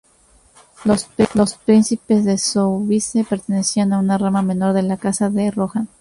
Los 1.35 1.53
príncipes 1.57 2.25
de 2.25 2.39
Soubise 2.39 3.23
pertenecían 3.23 3.93
a 3.93 3.99
una 3.99 4.17
rama 4.17 4.41
menor 4.41 4.73
de 4.73 4.81
la 4.81 4.97
Casa 4.97 5.29
de 5.29 5.51
Rohan. 5.51 5.89